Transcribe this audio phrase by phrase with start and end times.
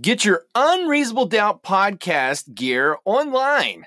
[0.00, 3.86] Get your Unreasonable Doubt podcast gear online.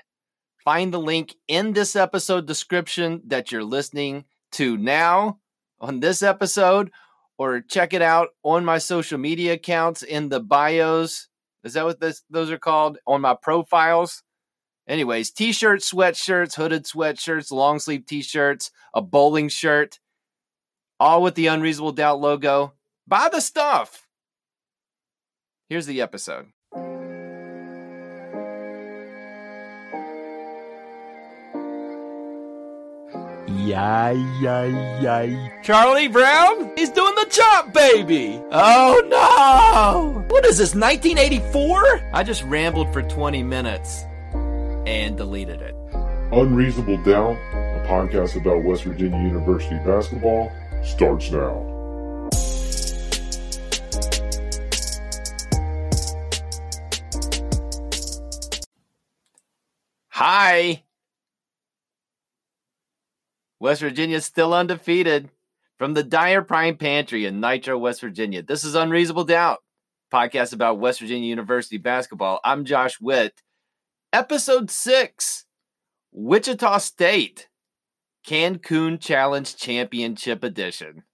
[0.64, 5.40] Find the link in this episode description that you're listening to now
[5.78, 6.90] on this episode,
[7.36, 11.28] or check it out on my social media accounts in the bios.
[11.62, 12.96] Is that what this, those are called?
[13.06, 14.22] On my profiles.
[14.88, 20.00] Anyways, t shirts, sweatshirts, hooded sweatshirts, long sleeve t shirts, a bowling shirt,
[20.98, 22.72] all with the Unreasonable Doubt logo.
[23.06, 24.07] Buy the stuff.
[25.68, 26.46] Here's the episode.
[33.48, 35.52] Yay, yay, yay.
[35.62, 36.72] Charlie Brown?
[36.74, 38.40] He's doing the chop, baby!
[38.50, 40.24] Oh no!
[40.28, 42.12] What is this, 1984?
[42.14, 44.04] I just rambled for 20 minutes
[44.86, 45.74] and deleted it.
[46.32, 50.50] Unreasonable Doubt, a podcast about West Virginia University basketball,
[50.82, 51.77] starts now.
[60.20, 60.82] Hi!
[63.60, 65.30] West Virginia's still undefeated
[65.78, 68.42] from the Dyer Prime Pantry in Nitro, West Virginia.
[68.42, 69.58] This is Unreasonable Doubt,
[70.12, 72.40] podcast about West Virginia University basketball.
[72.42, 73.40] I'm Josh Witt.
[74.12, 75.44] Episode six
[76.10, 77.48] Wichita State
[78.26, 81.04] Cancun Challenge Championship Edition.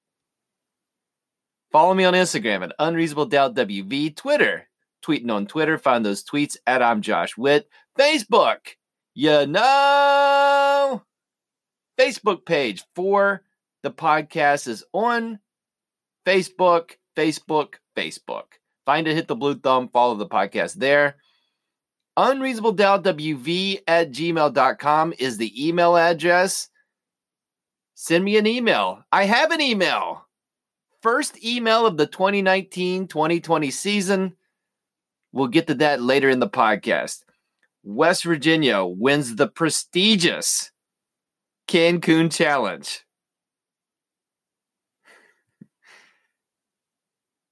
[1.70, 4.66] Follow me on Instagram at Unreasonable Doubt WV, Twitter,
[5.04, 5.76] tweeting on Twitter.
[5.76, 7.68] Find those tweets at I'm Josh Witt,
[7.98, 8.60] Facebook.
[9.14, 11.02] You know,
[11.98, 13.42] Facebook page for
[13.84, 15.38] the podcast is on
[16.26, 18.44] Facebook, Facebook, Facebook.
[18.84, 21.16] Find it, hit the blue thumb, follow the podcast there.
[22.16, 26.68] Unreasonable Doubt WV at gmail.com is the email address.
[27.94, 29.04] Send me an email.
[29.12, 30.26] I have an email.
[31.02, 34.36] First email of the 2019 2020 season.
[35.32, 37.24] We'll get to that later in the podcast.
[37.84, 40.72] West Virginia wins the prestigious
[41.68, 43.04] Cancun Challenge.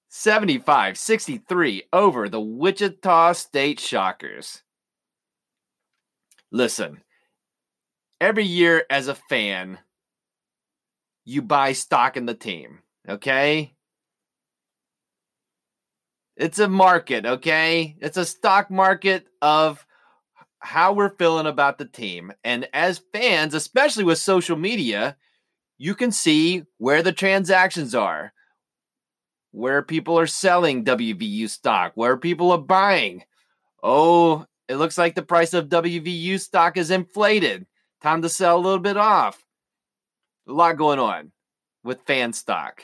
[0.09, 4.63] 75 63 over the Wichita State Shockers.
[6.51, 7.03] Listen,
[8.21, 9.79] every year as a fan,
[11.25, 13.75] you buy stock in the team, okay?
[16.37, 17.97] It's a market, okay?
[18.01, 19.85] It's a stock market of
[20.63, 22.33] how we're feeling about the team.
[22.45, 25.17] And as fans, especially with social media,
[25.77, 28.33] you can see where the transactions are,
[29.51, 33.25] where people are selling WVU stock, where people are buying.
[33.83, 37.67] Oh, it looks like the price of WVU stock is inflated.
[38.01, 39.45] Time to sell a little bit off.
[40.49, 41.33] A lot going on
[41.83, 42.83] with fan stock.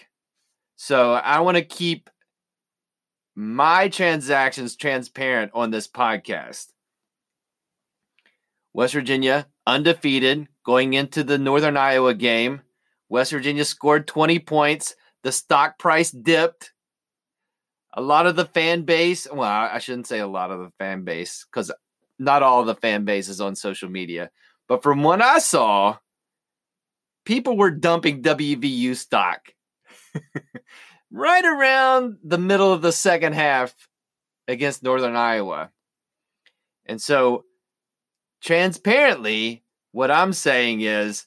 [0.76, 2.10] So I want to keep
[3.34, 6.66] my transactions transparent on this podcast.
[8.78, 12.60] West Virginia undefeated going into the Northern Iowa game.
[13.08, 14.94] West Virginia scored 20 points.
[15.24, 16.72] The stock price dipped.
[17.94, 21.02] A lot of the fan base, well, I shouldn't say a lot of the fan
[21.02, 21.72] base because
[22.20, 24.30] not all the fan base is on social media.
[24.68, 25.96] But from what I saw,
[27.24, 29.40] people were dumping WVU stock
[31.10, 33.74] right around the middle of the second half
[34.46, 35.70] against Northern Iowa.
[36.86, 37.42] And so
[38.40, 41.26] transparently, what I'm saying is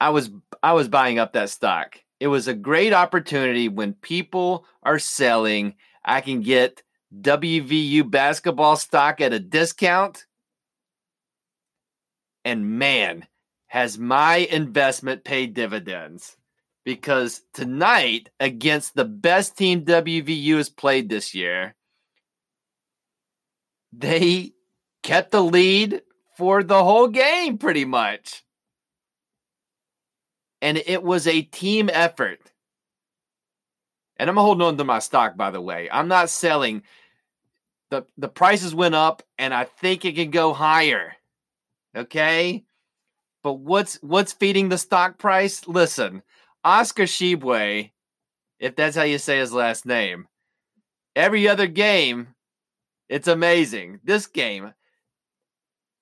[0.00, 0.30] I was
[0.62, 1.98] I was buying up that stock.
[2.18, 6.82] It was a great opportunity when people are selling, I can get
[7.18, 10.26] WVU basketball stock at a discount.
[12.44, 13.26] And man,
[13.66, 16.36] has my investment paid dividends
[16.84, 21.74] because tonight against the best team WVU has played this year,
[23.92, 24.52] they
[25.02, 26.02] kept the lead
[26.36, 28.44] for the whole game pretty much.
[30.62, 32.40] And it was a team effort.
[34.18, 35.88] And I'm holding on to my stock, by the way.
[35.90, 36.82] I'm not selling.
[37.90, 41.14] The, the prices went up, and I think it can go higher.
[41.96, 42.64] Okay?
[43.42, 45.66] But what's what's feeding the stock price?
[45.66, 46.22] Listen,
[46.62, 47.90] Oscar Tshiebwe,
[48.58, 50.28] if that's how you say his last name,
[51.16, 52.28] every other game,
[53.08, 54.00] it's amazing.
[54.04, 54.74] This game,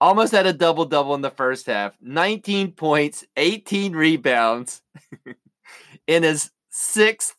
[0.01, 4.83] almost had a double double in the first half 19 points, 18 rebounds
[6.07, 7.35] in his sixth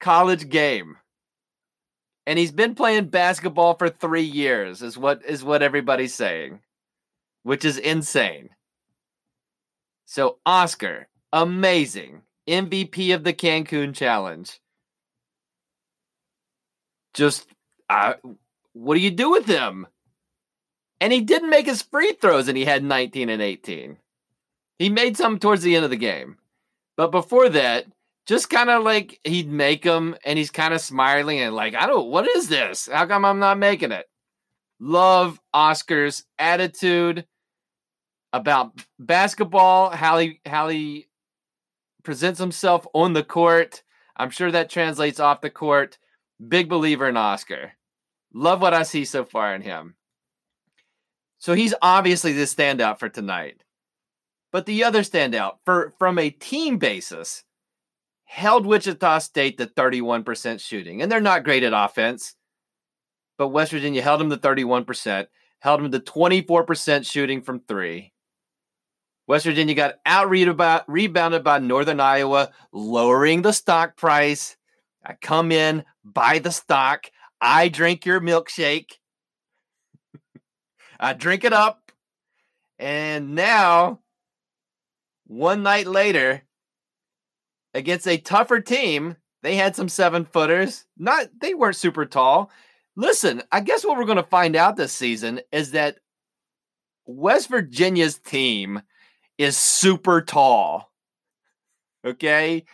[0.00, 0.96] college game.
[2.26, 6.60] And he's been playing basketball for three years, is what is what everybody's saying,
[7.44, 8.50] which is insane.
[10.06, 12.22] So Oscar, amazing.
[12.48, 14.60] MVP of the Cancun Challenge.
[17.14, 17.48] just
[17.88, 18.14] uh,
[18.72, 19.86] what do you do with him?
[21.00, 23.98] And he didn't make his free throws, and he had 19 and 18.
[24.78, 26.36] He made some towards the end of the game,
[26.96, 27.86] but before that,
[28.26, 31.86] just kind of like he'd make them, and he's kind of smiling and like, I
[31.86, 32.88] don't, what is this?
[32.92, 34.06] How come I'm not making it?
[34.80, 37.26] Love Oscar's attitude
[38.32, 41.06] about basketball, how he how he
[42.02, 43.82] presents himself on the court.
[44.16, 45.98] I'm sure that translates off the court.
[46.46, 47.72] Big believer in Oscar.
[48.34, 49.94] Love what I see so far in him.
[51.38, 53.62] So he's obviously the standout for tonight.
[54.52, 57.44] But the other standout for from a team basis
[58.24, 61.00] held Wichita State to 31% shooting.
[61.02, 62.34] And they're not great at offense.
[63.38, 65.26] But West Virginia held them to 31%,
[65.60, 68.12] held them to 24% shooting from 3.
[69.26, 74.56] West Virginia got out rebounded by Northern Iowa, lowering the stock price.
[75.04, 77.10] I come in, buy the stock,
[77.40, 78.92] I drink your milkshake.
[80.98, 81.92] I drink it up.
[82.78, 84.00] And now,
[85.26, 86.42] one night later,
[87.74, 90.86] against a tougher team, they had some seven footers.
[90.98, 92.50] Not they weren't super tall.
[92.96, 95.98] Listen, I guess what we're going to find out this season is that
[97.06, 98.82] West Virginia's team
[99.38, 100.90] is super tall.
[102.04, 102.64] Okay?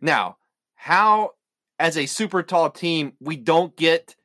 [0.00, 0.36] Now,
[0.74, 1.32] how
[1.78, 4.16] as a super tall team we don't get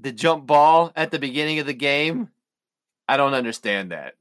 [0.00, 2.28] the jump ball at the beginning of the game,
[3.08, 4.14] I don't understand that.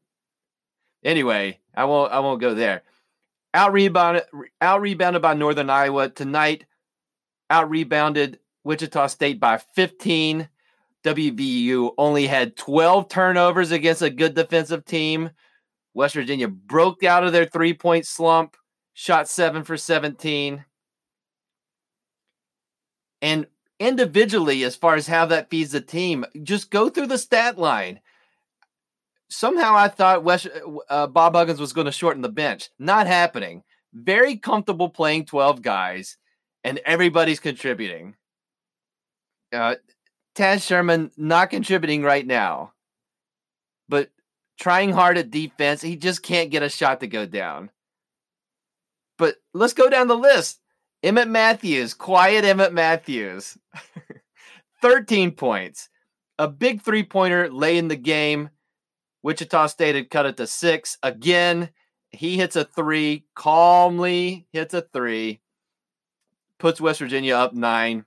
[1.03, 2.83] Anyway, I won't I won't go there.
[3.53, 4.23] Out rebounded
[4.61, 6.65] out rebounded by Northern Iowa tonight.
[7.49, 10.49] Out rebounded Wichita State by 15.
[11.03, 15.29] WVU only had 12 turnovers against a good defensive team.
[15.93, 18.57] West Virginia broke out of their three point slump,
[18.93, 20.65] shot seven for 17.
[23.21, 23.47] And
[23.79, 27.99] individually, as far as how that feeds the team, just go through the stat line.
[29.29, 30.47] Somehow I thought West,
[30.89, 32.69] uh, Bob Huggins was going to shorten the bench.
[32.79, 33.63] Not happening.
[33.93, 36.17] Very comfortable playing 12 guys,
[36.63, 38.15] and everybody's contributing.
[39.51, 39.75] Uh,
[40.35, 42.73] Taz Sherman not contributing right now,
[43.89, 44.11] but
[44.59, 45.81] trying hard at defense.
[45.81, 47.71] He just can't get a shot to go down.
[49.17, 50.59] But let's go down the list.
[51.07, 53.57] Emmitt Matthews, quiet Emmitt Matthews.
[54.81, 55.87] 13 points.
[56.37, 58.49] A big three pointer lay in the game.
[59.23, 60.97] Wichita State had cut it to six.
[61.01, 61.69] Again,
[62.09, 65.39] he hits a three, calmly hits a three,
[66.59, 68.03] puts West Virginia up nine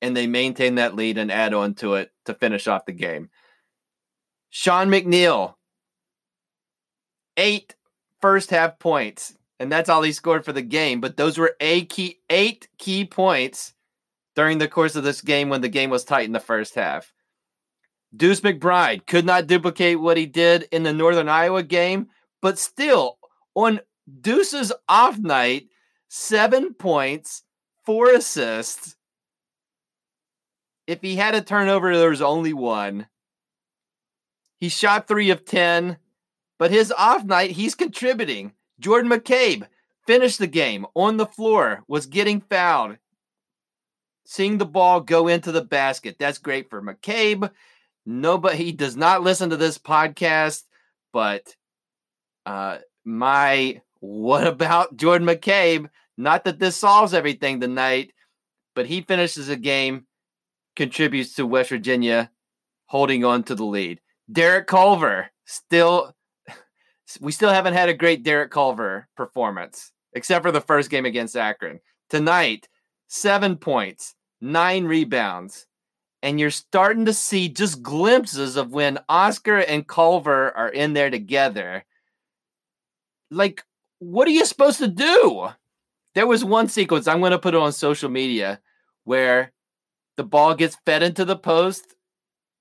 [0.00, 3.30] and they maintain that lead and add on to it to finish off the game.
[4.48, 5.54] Sean McNeil,
[7.36, 7.74] eight
[8.20, 11.00] first half points, and that's all he scored for the game.
[11.00, 13.74] But those were a key eight key points
[14.34, 17.12] during the course of this game when the game was tight in the first half.
[18.16, 22.08] Deuce McBride could not duplicate what he did in the Northern Iowa game,
[22.42, 23.18] but still
[23.54, 23.80] on
[24.20, 25.68] Deuce's off night,
[26.08, 27.44] seven points,
[27.84, 28.96] four assists,
[30.90, 33.06] if he had a turnover, there was only one.
[34.58, 35.98] He shot three of 10,
[36.58, 38.54] but his off night, he's contributing.
[38.80, 39.66] Jordan McCabe
[40.06, 42.96] finished the game on the floor, was getting fouled,
[44.24, 46.16] seeing the ball go into the basket.
[46.18, 47.50] That's great for McCabe.
[48.06, 50.64] Nobody, he does not listen to this podcast,
[51.12, 51.54] but
[52.46, 55.88] uh, my what about Jordan McCabe?
[56.16, 58.12] Not that this solves everything tonight,
[58.74, 60.06] but he finishes a game
[60.76, 62.30] contributes to West Virginia
[62.86, 64.00] holding on to the lead.
[64.30, 66.14] Derek Culver still
[67.20, 71.36] we still haven't had a great Derek Culver performance except for the first game against
[71.36, 71.80] Akron.
[72.08, 72.68] Tonight,
[73.08, 75.66] 7 points, 9 rebounds.
[76.22, 81.10] And you're starting to see just glimpses of when Oscar and Culver are in there
[81.10, 81.84] together.
[83.30, 83.64] Like
[84.00, 85.48] what are you supposed to do?
[86.14, 88.60] There was one sequence I'm going to put it on social media
[89.04, 89.52] where
[90.16, 91.94] the ball gets fed into the post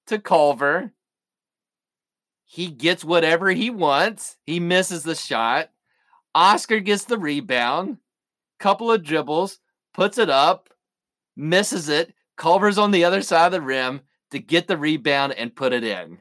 [0.07, 0.93] to Culver.
[2.51, 4.35] He gets whatever he wants.
[4.43, 5.69] He misses the shot.
[6.33, 7.97] Oscar gets the rebound.
[8.59, 9.59] Couple of dribbles,
[9.93, 10.69] puts it up,
[11.37, 12.11] misses it.
[12.37, 14.01] Culver's on the other side of the rim
[14.31, 16.17] to get the rebound and put it in.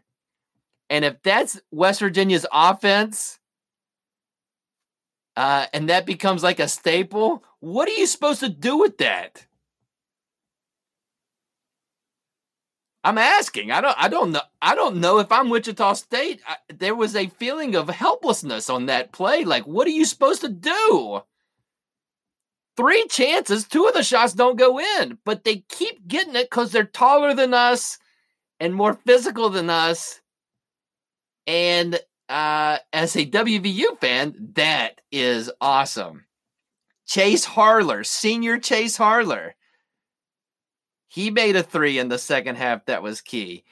[0.91, 3.39] And if that's West Virginia's offense,
[5.35, 9.47] uh, and that becomes like a staple, what are you supposed to do with that?
[13.09, 13.71] I'm asking.
[13.71, 13.97] I don't.
[13.99, 14.43] I don't know.
[14.61, 16.41] I don't know if I'm Wichita State.
[16.47, 19.45] I, there was a feeling of helplessness on that play.
[19.45, 21.23] Like, what are you supposed to do?
[22.79, 26.71] three chances, two of the shots don't go in, but they keep getting it because
[26.71, 27.99] they're taller than us
[28.61, 30.21] and more physical than us.
[31.49, 31.99] And
[32.29, 36.27] uh, as a WVU fan, that is awesome.
[37.05, 39.57] Chase Harler, senior Chase Harler.
[41.19, 43.65] He made a three in the second half that was key.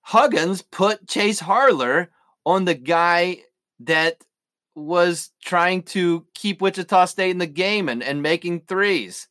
[0.00, 2.10] Huggins put Chase Harler
[2.46, 3.42] on the guy
[3.80, 4.24] that
[4.74, 9.28] was trying to keep Wichita State in the game and, and making threes.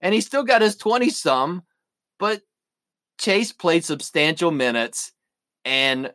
[0.00, 1.64] And he still got his 20 some,
[2.20, 2.42] but
[3.18, 5.10] Chase played substantial minutes
[5.64, 6.12] and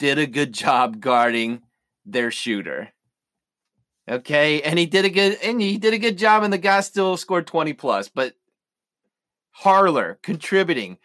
[0.00, 1.62] did a good job guarding
[2.04, 2.88] their shooter.
[4.10, 6.80] Okay, and he did a good and he did a good job, and the guy
[6.80, 8.08] still scored 20 plus.
[8.08, 8.34] But
[9.58, 10.98] Harler contributing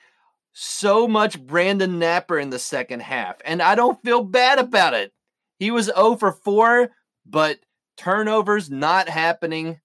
[0.52, 5.14] so much Brandon Napper in the second half, and I don't feel bad about it.
[5.58, 6.90] He was 0 for 4,
[7.26, 7.60] but
[7.96, 9.80] turnovers not happening,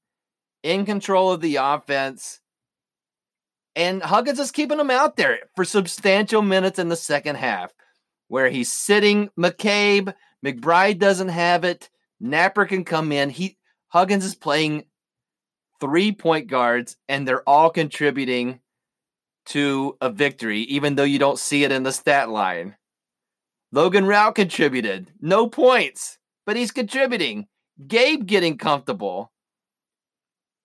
[0.65, 2.41] in control of the offense.
[3.77, 7.73] And Huggins is keeping him out there for substantial minutes in the second half,
[8.27, 10.13] where he's sitting McCabe.
[10.45, 11.89] McBride doesn't have it.
[12.19, 13.31] Napper can come in.
[13.31, 13.59] He
[13.89, 14.87] Huggins is playing
[15.81, 18.61] three point guards, and they're all contributing
[19.47, 22.77] to a victory, even though you don't see it in the stat line.
[23.73, 25.13] Logan Routt contributed.
[25.21, 27.47] No points, but he's contributing.
[27.87, 29.33] Gabe getting comfortable.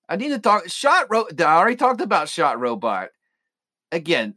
[0.07, 3.09] I need to talk shot ro- I already talked about shot robot.
[3.91, 4.35] Again,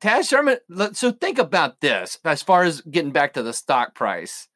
[0.00, 0.58] Taz Sherman.
[0.94, 4.48] So think about this as far as getting back to the stock price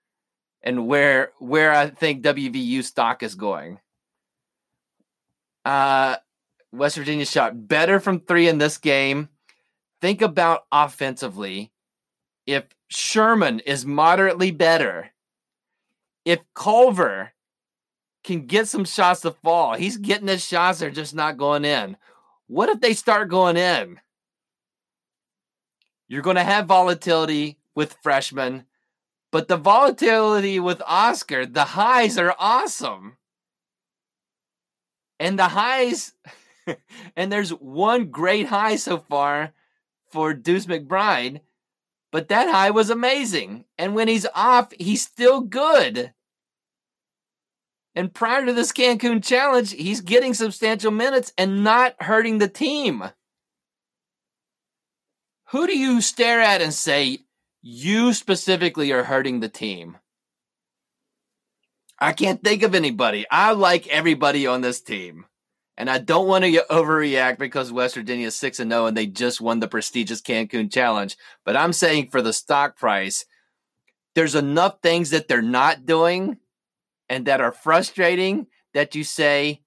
[0.63, 3.79] and where where I think WVU stock is going.
[5.67, 6.17] Uh,
[6.73, 9.29] West Virginia shot better from three in this game.
[10.01, 11.73] Think about offensively.
[12.47, 15.11] If Sherman is moderately better,
[16.25, 17.33] if Culver
[18.23, 21.97] can get some shots to fall, he's getting his shots, they're just not going in.
[22.47, 23.99] What if they start going in?
[26.07, 28.67] You're going to have volatility with freshmen
[29.37, 33.17] but the volatility with Oscar, the highs are awesome.
[35.19, 36.13] And the highs,
[37.17, 39.53] and there's one great high so far
[40.11, 41.41] for Deuce McBride,
[42.13, 43.65] but that high was amazing.
[43.79, 46.13] And when he's off, he's still good.
[47.95, 53.05] And prior to this Cancun challenge, he's getting substantial minutes and not hurting the team.
[55.51, 57.21] Who do you stare at and say,
[57.69, 59.97] you specifically are hurting the team.
[61.99, 63.25] I can't think of anybody.
[63.31, 65.25] I like everybody on this team.
[65.79, 69.07] And I don't want to overreact because West Virginia is 6 and 0 and they
[69.07, 71.17] just won the prestigious Cancun Challenge.
[71.45, 73.27] But I'm saying for the stock price,
[74.15, 76.39] there's enough things that they're not doing
[77.11, 79.61] and that are frustrating that you say,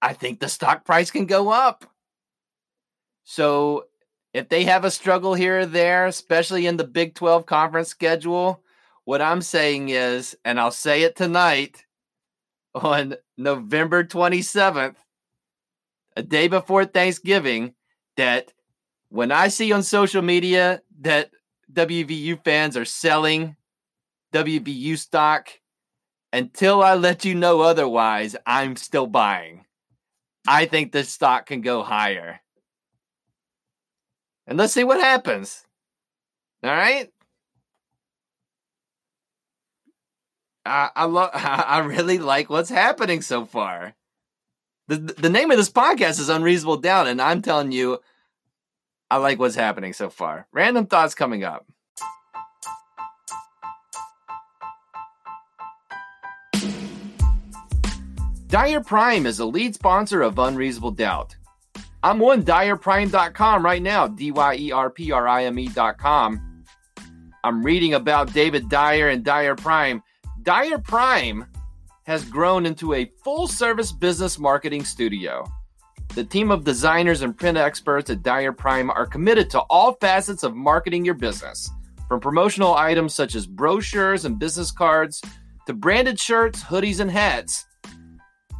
[0.00, 1.84] I think the stock price can go up.
[3.24, 3.86] So
[4.32, 8.62] if they have a struggle here or there, especially in the Big 12 conference schedule,
[9.04, 11.84] what I'm saying is, and I'll say it tonight
[12.74, 14.96] on November 27th,
[16.16, 17.74] a day before Thanksgiving,
[18.16, 18.52] that
[19.08, 21.30] when I see on social media that
[21.72, 23.56] WVU fans are selling
[24.32, 25.48] WVU stock,
[26.34, 29.66] until I let you know otherwise, I'm still buying.
[30.46, 32.40] I think this stock can go higher
[34.46, 35.64] and let's see what happens.
[36.62, 37.10] All right.
[40.64, 41.30] I I love.
[41.34, 43.94] I really like what's happening so far.
[44.88, 48.00] the The name of this podcast is Unreasonable Doubt, and I'm telling you,
[49.10, 50.46] I like what's happening so far.
[50.52, 51.66] Random thoughts coming up.
[58.52, 61.36] Dyer Prime is a lead sponsor of Unreasonable Doubt.
[62.02, 66.64] I'm on dyerprime.com right now, D Y E R P R I M E.com.
[67.44, 70.02] I'm reading about David Dyer and Dyer Prime.
[70.42, 71.46] Dyer Prime
[72.02, 75.46] has grown into a full service business marketing studio.
[76.16, 80.42] The team of designers and print experts at Dyer Prime are committed to all facets
[80.42, 81.70] of marketing your business,
[82.08, 85.22] from promotional items such as brochures and business cards
[85.66, 87.64] to branded shirts, hoodies, and hats.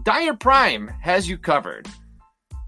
[0.05, 1.89] Dyer Prime has you covered.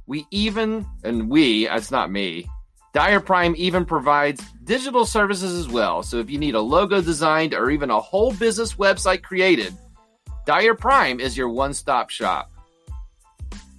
[0.06, 2.49] We even, and we, that's not me,
[2.94, 6.04] Dyer Prime even provides digital services as well.
[6.04, 9.76] So if you need a logo designed or even a whole business website created,
[10.46, 12.52] Dyer Prime is your one stop shop.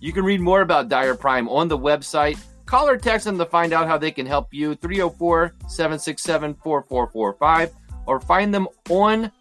[0.01, 2.37] You can read more about Dyer Prime on the website.
[2.65, 7.71] Call or text them to find out how they can help you 304 767 4445
[8.07, 9.31] or find them on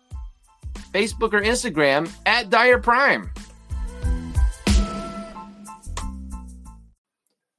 [0.93, 3.29] Facebook or Instagram at Dyer Prime.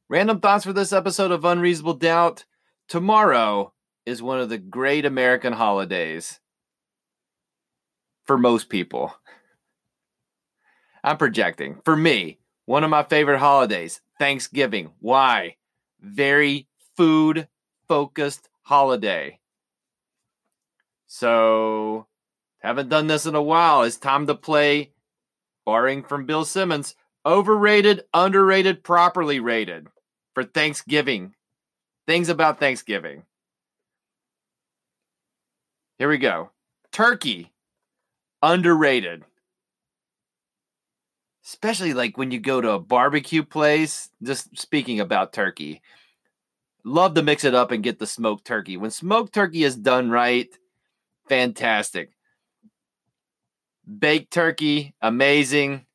[0.07, 2.45] Random thoughts for this episode of Unreasonable Doubt.
[2.87, 3.73] Tomorrow
[4.05, 6.39] is one of the great American holidays
[8.23, 9.15] for most people.
[11.03, 11.81] I'm projecting.
[11.83, 14.91] For me, one of my favorite holidays, Thanksgiving.
[14.99, 15.55] Why?
[15.99, 17.47] Very food
[17.87, 19.39] focused holiday.
[21.07, 22.05] So,
[22.59, 23.81] haven't done this in a while.
[23.81, 24.91] It's time to play,
[25.65, 26.93] barring from Bill Simmons,
[27.25, 29.87] overrated, underrated, properly rated
[30.35, 31.33] for Thanksgiving.
[32.05, 33.23] Things about Thanksgiving.
[35.97, 36.51] Here we go.
[36.91, 37.51] Turkey,
[38.43, 39.23] underrated.
[41.43, 45.81] Especially like when you go to a barbecue place, just speaking about turkey.
[46.83, 48.77] Love to mix it up and get the smoked turkey.
[48.77, 50.49] When smoked turkey is done right,
[51.27, 52.11] fantastic.
[53.99, 55.85] Baked turkey, amazing.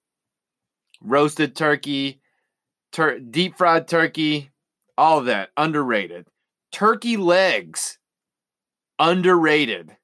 [1.02, 2.19] Roasted turkey,
[2.92, 4.50] tur- deep fried turkey,
[4.96, 6.26] all of that, underrated.
[6.72, 7.98] Turkey legs,
[8.98, 9.96] underrated.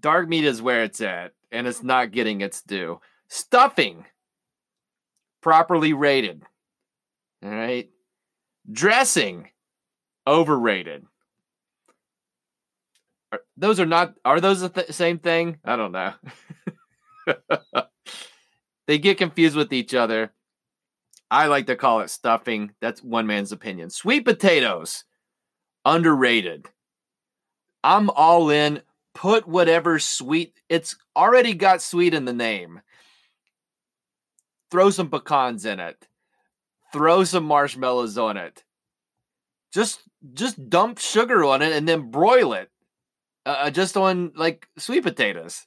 [0.00, 3.00] Dark meat is where it's at, and it's not getting its due.
[3.28, 4.04] Stuffing,
[5.40, 6.42] properly rated.
[7.44, 7.88] All right.
[8.70, 9.48] Dressing,
[10.26, 11.04] overrated.
[13.32, 15.58] Are- Those are not, are those the th- same thing?
[15.64, 16.12] I don't know.
[18.86, 20.32] they get confused with each other.
[21.32, 22.74] I like to call it stuffing.
[22.82, 23.88] That's one man's opinion.
[23.88, 25.04] Sweet potatoes,
[25.82, 26.68] underrated.
[27.82, 28.82] I'm all in.
[29.14, 32.82] Put whatever sweet, it's already got sweet in the name.
[34.70, 36.06] Throw some pecans in it.
[36.92, 38.62] Throw some marshmallows on it.
[39.72, 40.02] Just
[40.34, 42.70] just dump sugar on it and then broil it.
[43.46, 45.66] Uh, just on like sweet potatoes.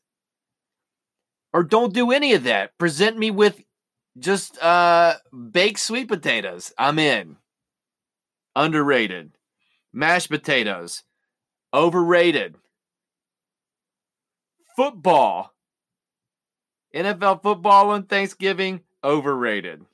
[1.53, 2.77] Or don't do any of that.
[2.77, 3.63] Present me with
[4.17, 5.15] just uh
[5.51, 6.73] baked sweet potatoes.
[6.77, 7.37] I'm in.
[8.55, 9.31] Underrated.
[9.93, 11.03] Mashed potatoes.
[11.73, 12.55] Overrated.
[14.75, 15.53] Football.
[16.93, 18.81] NFL football on Thanksgiving.
[19.03, 19.85] Overrated.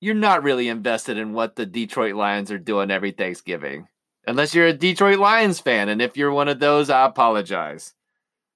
[0.00, 3.86] You're not really invested in what the Detroit Lions are doing every Thanksgiving.
[4.26, 5.88] Unless you're a Detroit Lions fan.
[5.88, 7.94] And if you're one of those, I apologize.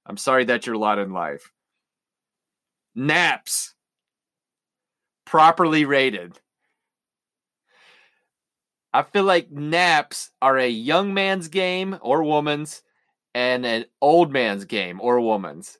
[0.06, 1.52] I'm sorry that's your lot in life.
[2.94, 3.74] Naps.
[5.24, 6.38] Properly rated.
[8.92, 12.82] I feel like naps are a young man's game or woman's
[13.34, 15.78] and an old man's game or woman's.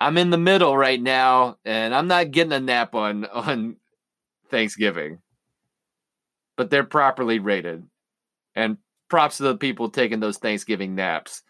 [0.00, 3.76] I'm in the middle right now and I'm not getting a nap on on
[4.50, 5.20] Thanksgiving.
[6.56, 7.84] But they're properly rated.
[8.54, 8.78] And
[9.08, 11.42] props to the people taking those Thanksgiving naps.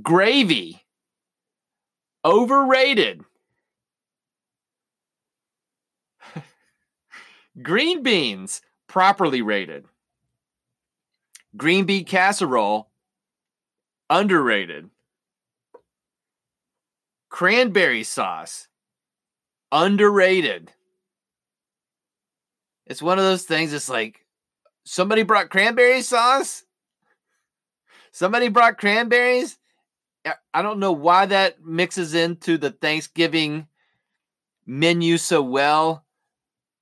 [0.00, 0.80] Gravy.
[2.24, 3.24] Overrated.
[7.62, 9.84] Green beans, properly rated.
[11.56, 12.88] Green bean casserole,
[14.10, 14.90] underrated.
[17.30, 18.68] Cranberry sauce,
[19.70, 20.72] underrated.
[22.86, 24.24] It's one of those things, it's like
[24.84, 26.64] somebody brought cranberry sauce.
[28.10, 29.58] Somebody brought cranberries.
[30.24, 33.66] I- don't know why that mixes into the Thanksgiving
[34.66, 36.04] menu so well,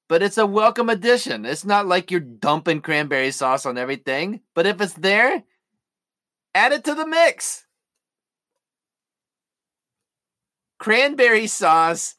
[0.08, 1.44] but it's a welcome addition.
[1.44, 5.44] It's not like you're dumping cranberry sauce on everything, but if it's there,
[6.54, 7.66] add it to the mix.
[10.78, 12.16] Cranberry sauce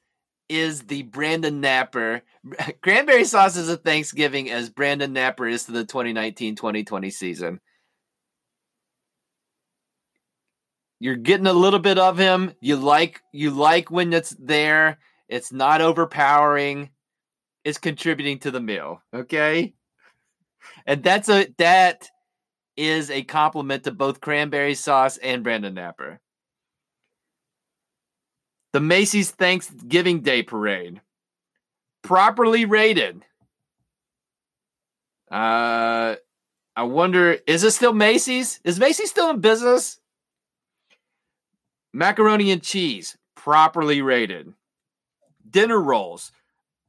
[0.49, 2.23] is the Brandon Napper.
[2.81, 7.59] Cranberry sauce is a Thanksgiving as Brandon Napper is to the 2019 2020 season.
[10.99, 12.53] You're getting a little bit of him.
[12.59, 14.97] You like you like when it's there.
[15.29, 16.89] It's not overpowering.
[17.63, 19.01] It's contributing to the meal.
[19.13, 19.73] Okay.
[20.85, 22.09] And that's a that
[22.75, 26.19] is a compliment to both cranberry sauce and Brandon Napper.
[28.73, 31.01] The Macy's Thanksgiving Day Parade.
[32.03, 33.23] Properly rated.
[35.29, 36.15] Uh
[36.75, 38.59] I wonder, is it still Macy's?
[38.63, 39.99] Is Macy's still in business?
[41.93, 44.53] Macaroni and cheese, properly rated.
[45.49, 46.31] Dinner rolls,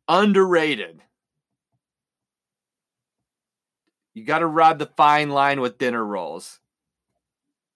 [0.09, 1.03] underrated.
[4.15, 6.59] You got to ride the fine line with dinner rolls,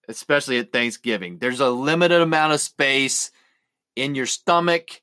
[0.09, 1.37] especially at Thanksgiving.
[1.37, 3.31] There's a limited amount of space
[3.95, 5.01] in your stomach.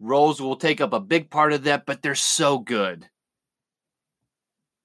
[0.00, 3.08] Rolls will take up a big part of that, but they're so good.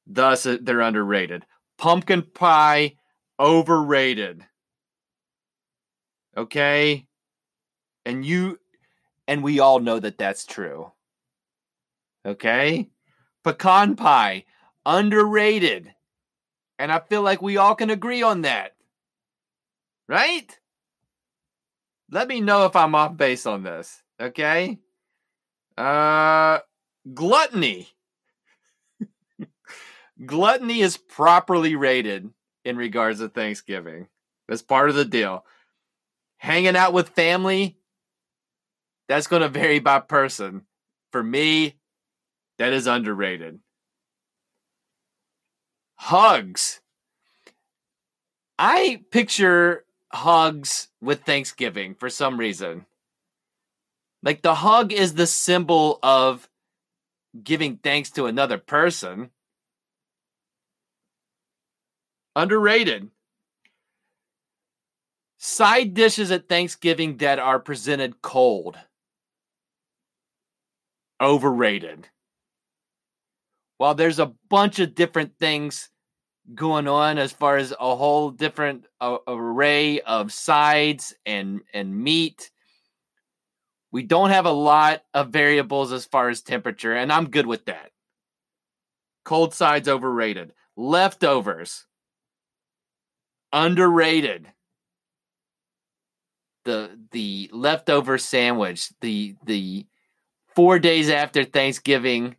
[0.05, 1.45] Thus, uh, they're underrated.
[1.77, 2.95] Pumpkin pie,
[3.39, 4.45] overrated.
[6.37, 7.07] Okay?
[8.05, 8.59] And you,
[9.27, 10.91] and we all know that that's true.
[12.25, 12.89] Okay?
[13.43, 14.45] Pecan pie,
[14.85, 15.93] underrated.
[16.77, 18.75] And I feel like we all can agree on that.
[20.07, 20.57] Right?
[22.11, 24.01] Let me know if I'm off base on this.
[24.19, 24.79] Okay?
[25.77, 26.59] Uh
[27.13, 27.89] gluttony.
[30.25, 32.29] gluttony is properly rated
[32.63, 34.07] in regards to Thanksgiving.
[34.47, 35.45] That's part of the deal.
[36.37, 37.77] Hanging out with family,
[39.07, 40.63] that's going to vary by person.
[41.11, 41.75] For me,
[42.57, 43.59] that is underrated.
[45.95, 46.81] Hugs.
[48.57, 52.85] I picture hugs with Thanksgiving for some reason.
[54.23, 56.49] Like the hug is the symbol of
[57.41, 59.29] giving thanks to another person.
[62.35, 63.09] Underrated.
[65.37, 68.77] Side dishes at Thanksgiving that are presented cold.
[71.21, 72.07] Overrated.
[73.77, 75.89] While there's a bunch of different things
[76.53, 82.51] going on as far as a whole different uh, array of sides and and meat,
[83.91, 87.65] we don't have a lot of variables as far as temperature, and I'm good with
[87.65, 87.91] that.
[89.23, 90.53] Cold sides overrated.
[90.77, 91.85] Leftovers
[93.51, 94.47] underrated.
[96.65, 99.85] The the leftover sandwich, the the
[100.55, 102.35] four days after Thanksgiving,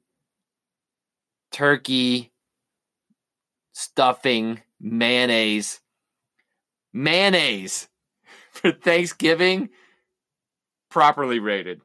[1.53, 2.33] turkey,
[3.73, 5.81] stuffing, mayonnaise.
[6.93, 7.89] Mayonnaise
[8.51, 9.69] for Thanksgiving,
[10.89, 11.83] properly rated.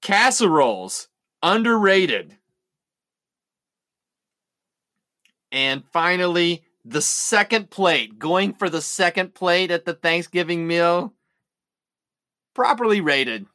[0.00, 1.08] Casseroles,
[1.42, 2.38] underrated.
[5.52, 11.14] And finally, the second plate, going for the second plate at the Thanksgiving meal,
[12.54, 13.46] properly rated.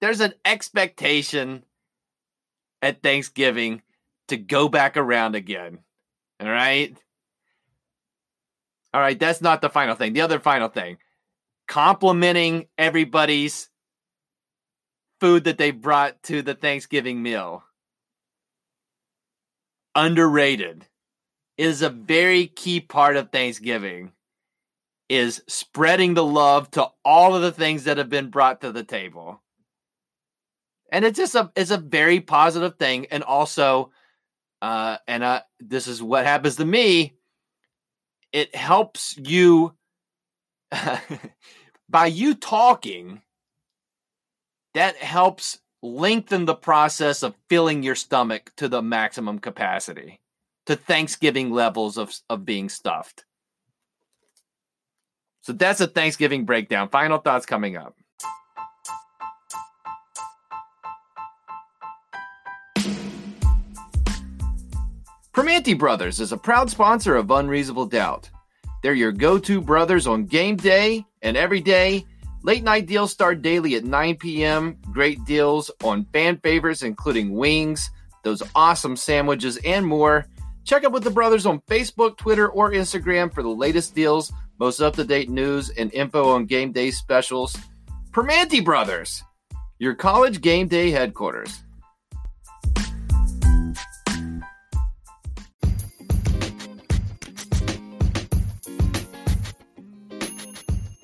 [0.00, 1.64] There's an expectation
[2.82, 3.82] at Thanksgiving
[4.28, 5.78] to go back around again.
[6.40, 6.94] All right.
[8.92, 9.18] All right.
[9.18, 10.12] That's not the final thing.
[10.12, 10.98] The other final thing
[11.66, 13.68] complimenting everybody's
[15.20, 17.64] food that they brought to the Thanksgiving meal.
[19.94, 20.86] Underrated
[21.58, 24.12] is a very key part of Thanksgiving
[25.08, 28.82] is spreading the love to all of the things that have been brought to the
[28.82, 29.40] table.
[30.90, 33.06] And it's just a it's a very positive thing.
[33.10, 33.90] And also
[34.62, 37.14] uh and uh this is what happens to me.
[38.32, 39.74] It helps you
[41.88, 43.22] by you talking
[44.74, 50.20] that helps lengthen the process of filling your stomach to the maximum capacity
[50.66, 53.24] to Thanksgiving levels of, of being stuffed.
[55.42, 56.88] So that's a Thanksgiving breakdown.
[56.88, 57.96] Final thoughts coming up.
[65.32, 68.30] Primanti Brothers is a proud sponsor of Unreasonable Doubt.
[68.82, 72.06] They're your go to brothers on game day and every day.
[72.42, 74.78] Late night deals start daily at 9 p.m.
[74.92, 77.90] Great deals on fan favorites, including wings,
[78.24, 80.26] those awesome sandwiches, and more.
[80.66, 84.80] Check up with the brothers on Facebook, Twitter, or Instagram for the latest deals, most
[84.80, 87.56] up to date news, and info on game day specials.
[88.10, 89.22] Primanti Brothers,
[89.78, 91.62] your college game day headquarters.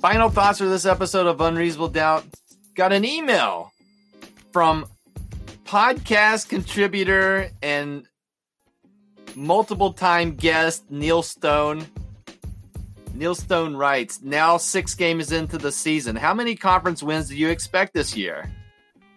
[0.01, 2.25] Final thoughts for this episode of Unreasonable Doubt.
[2.75, 3.71] Got an email
[4.53, 4.87] from
[5.65, 8.09] podcast contributor and
[9.37, 11.87] multiple time guest Neil Stone.
[13.15, 16.17] Neil Stone writes, now six games into the season.
[16.17, 18.51] How many conference wins do you expect this year?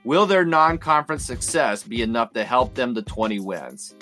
[0.03, 3.95] Will their non conference success be enough to help them to 20 wins?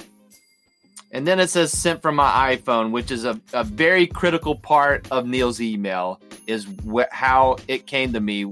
[1.12, 5.08] And then it says sent from my iPhone, which is a, a very critical part
[5.12, 8.52] of Neil's email, is wh- how it came to me,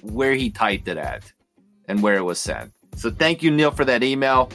[0.00, 1.30] where he typed it at,
[1.88, 2.72] and where it was sent.
[2.94, 4.50] So thank you, Neil, for that email.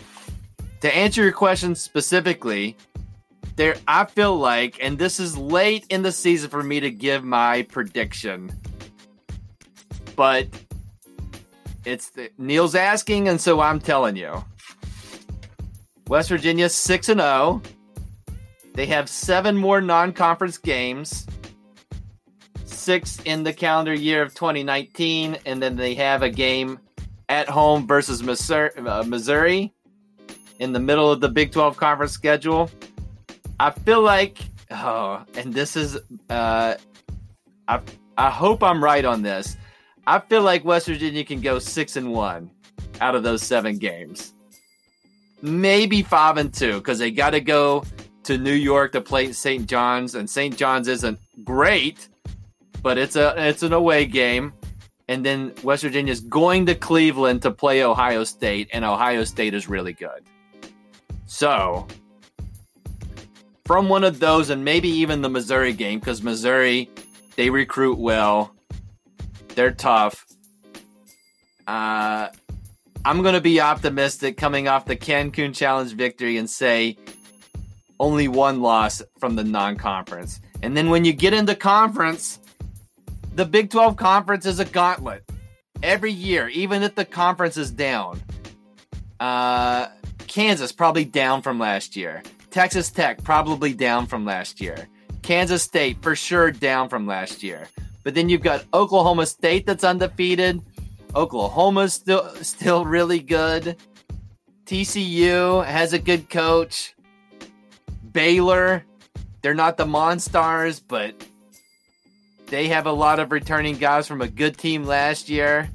[0.82, 2.78] To answer your question specifically,
[3.58, 7.24] there I feel like, and this is late in the season for me to give
[7.26, 8.50] my prediction,
[10.16, 10.48] but
[11.84, 14.44] it's the, Neil's asking, and so I'm telling you.
[16.08, 17.62] West Virginia 6 and 0.
[18.74, 21.28] They have seven more non conference games,
[22.64, 26.80] six in the calendar year of 2019, and then they have a game
[27.28, 29.74] at home versus uh, Missouri
[30.60, 32.70] in the middle of the Big 12 conference schedule.
[33.60, 34.40] I feel like,
[34.72, 35.98] oh, and this is,
[36.30, 36.76] uh,
[37.68, 37.82] I,
[38.18, 39.58] I hope I'm right on this.
[40.06, 42.52] I feel like West Virginia can go six and one
[43.02, 44.34] out of those seven games.
[45.42, 47.84] Maybe five and two because they got to go
[48.24, 49.68] to New York to play St.
[49.68, 50.56] John's, and St.
[50.56, 52.10] John's isn't great,
[52.82, 54.54] but it's a it's an away game.
[55.08, 59.54] And then West Virginia is going to Cleveland to play Ohio State, and Ohio State
[59.54, 60.24] is really good.
[61.30, 61.86] So,
[63.64, 66.90] from one of those, and maybe even the Missouri game, because Missouri,
[67.36, 68.52] they recruit well,
[69.50, 70.26] they're tough.
[71.68, 72.30] Uh,
[73.06, 76.98] I'm going to be optimistic coming off the Cancun Challenge victory and say
[78.00, 80.42] only one loss from the non conference.
[80.64, 82.40] And then when you get into conference,
[83.36, 85.24] the Big 12 conference is a gauntlet
[85.84, 88.20] every year, even if the conference is down.
[89.20, 89.90] Uh,
[90.30, 92.22] Kansas probably down from last year.
[92.52, 94.88] Texas Tech probably down from last year.
[95.24, 97.68] Kansas State for sure down from last year.
[98.04, 100.62] But then you've got Oklahoma State that's undefeated.
[101.16, 103.76] Oklahoma's still still really good.
[104.66, 106.96] TCU has a good coach.
[108.12, 108.86] Baylor,
[109.42, 111.16] they're not the Monstars, but
[112.48, 115.70] they have a lot of returning guys from a good team last year.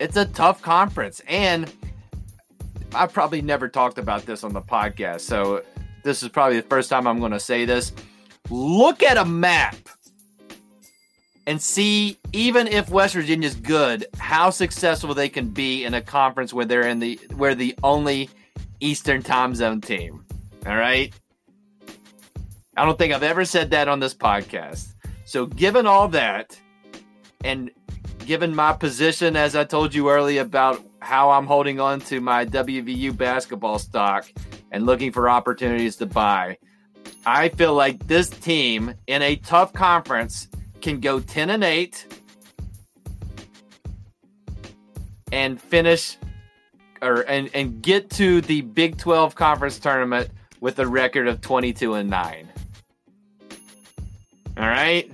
[0.00, 1.70] It's a tough conference, and
[2.94, 5.62] I've probably never talked about this on the podcast, so
[6.02, 7.92] this is probably the first time I'm going to say this.
[8.48, 9.76] Look at a map
[11.46, 16.54] and see, even if West Virginia's good, how successful they can be in a conference
[16.54, 18.30] where they're in the where the only
[18.80, 20.24] Eastern time zone team.
[20.66, 21.12] All right.
[22.74, 24.94] I don't think I've ever said that on this podcast.
[25.26, 26.58] So, given all that,
[27.44, 27.70] and
[28.30, 32.46] given my position, as I told you earlier, about how I'm holding on to my
[32.46, 34.24] WVU basketball stock
[34.70, 36.56] and looking for opportunities to buy,
[37.26, 40.46] I feel like this team in a tough conference
[40.80, 42.20] can go 10 and 8
[45.32, 46.16] and finish
[47.02, 51.94] or and, and get to the Big 12 conference tournament with a record of 22
[51.94, 52.48] and 9.
[54.56, 55.10] All right?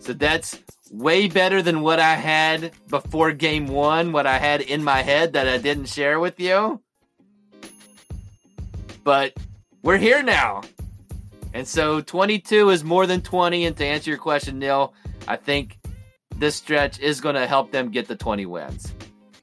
[0.00, 0.58] So that's
[0.92, 5.32] way better than what I had before game 1, what I had in my head
[5.32, 6.80] that I didn't share with you.
[9.02, 9.32] But
[9.82, 10.62] we're here now.
[11.54, 14.94] And so 22 is more than 20 and to answer your question Neil,
[15.26, 15.78] I think
[16.36, 18.92] this stretch is going to help them get the 20 wins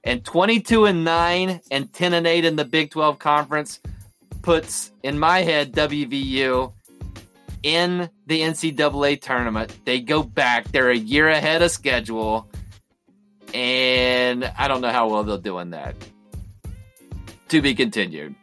[0.04, 3.80] and 22 and 9 and 10 and 8 in the Big 12 conference
[4.42, 6.74] puts in my head WVU
[7.64, 9.76] in the NCAA tournament.
[9.86, 12.50] They go back, they're a year ahead of schedule,
[13.54, 15.96] and I don't know how well they'll do in that.
[17.50, 18.36] To be continued.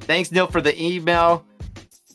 [0.00, 1.44] Thanks, Neil, for the email.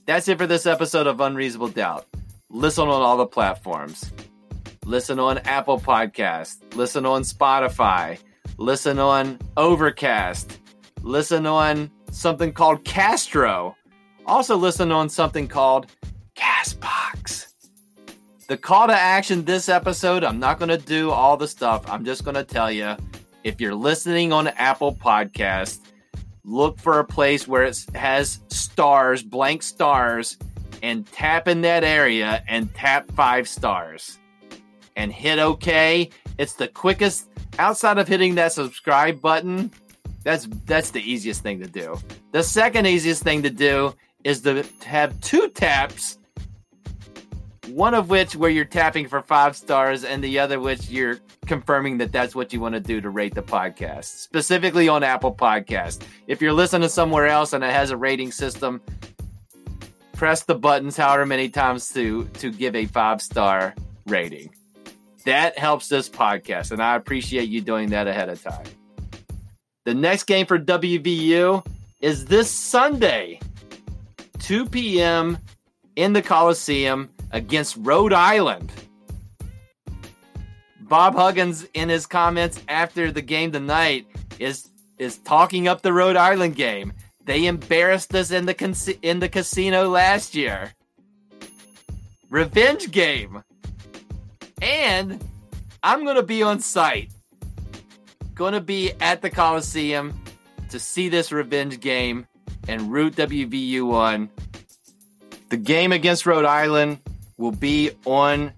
[0.05, 2.05] That's it for this episode of Unreasonable Doubt.
[2.49, 4.11] Listen on all the platforms.
[4.85, 6.75] Listen on Apple Podcast.
[6.75, 8.19] Listen on Spotify.
[8.57, 10.59] Listen on Overcast.
[11.01, 13.75] Listen on something called Castro.
[14.25, 15.87] Also listen on something called
[16.35, 17.53] Castbox.
[18.47, 21.83] The call to action this episode, I'm not going to do all the stuff.
[21.89, 22.95] I'm just going to tell you
[23.43, 25.79] if you're listening on Apple Podcast,
[26.43, 30.37] look for a place where it has stars, blank stars,
[30.81, 34.17] and tap in that area and tap five stars
[34.95, 36.09] and hit OK.
[36.37, 39.71] It's the quickest outside of hitting that subscribe button.
[40.23, 41.99] That's that's the easiest thing to do.
[42.31, 43.93] The second easiest thing to do
[44.25, 46.17] is to have two taps.
[47.67, 51.97] One of which where you're tapping for five stars, and the other which you're confirming
[51.99, 56.01] that that's what you want to do to rate the podcast, specifically on Apple Podcast.
[56.27, 58.81] If you're listening somewhere else and it has a rating system,
[60.13, 63.73] press the buttons however many times to to give a five star
[64.07, 64.53] rating.
[65.25, 68.65] That helps this podcast, and I appreciate you doing that ahead of time.
[69.85, 71.65] The next game for WVU
[71.99, 73.39] is this Sunday,
[74.45, 75.39] 2 p.m.
[75.95, 78.71] in the Coliseum against Rhode Island.
[80.81, 84.05] Bob Huggins, in his comments after the game tonight,
[84.37, 86.93] is is talking up the Rhode Island game.
[87.23, 90.73] They embarrassed us in the in the casino last year.
[92.29, 93.43] Revenge game.
[94.61, 95.27] And
[95.81, 97.09] I'm to be on site.
[98.37, 100.21] To be at the Coliseum
[100.69, 102.27] to see this revenge game
[102.67, 104.29] and root WVU on.
[105.49, 106.99] The game against Rhode Island
[107.37, 108.51] will be on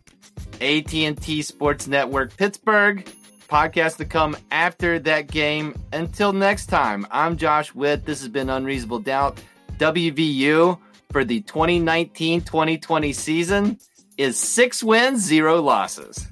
[0.62, 3.08] AT&T Sports Network Pittsburgh.
[3.50, 5.74] Podcast to come after that game.
[5.94, 8.06] Until next time, I'm Josh Witt.
[8.06, 9.42] This has been Unreasonable Doubt.
[9.78, 10.78] WVU
[11.12, 13.80] for the 2019 2020 season
[14.18, 16.28] is six wins, zero losses.